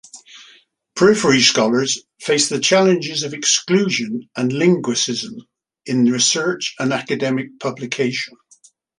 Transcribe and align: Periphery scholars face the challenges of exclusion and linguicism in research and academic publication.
Periphery 0.95 1.41
scholars 1.43 2.03
face 2.19 2.49
the 2.49 2.59
challenges 2.59 3.21
of 3.21 3.35
exclusion 3.35 4.27
and 4.35 4.51
linguicism 4.51 5.35
in 5.85 6.05
research 6.05 6.73
and 6.79 6.91
academic 6.91 7.59
publication. 7.59 8.35